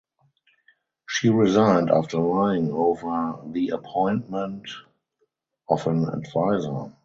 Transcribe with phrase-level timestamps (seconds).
[1.07, 4.67] She resigned after lying over the appointment
[5.69, 6.91] of an advisor.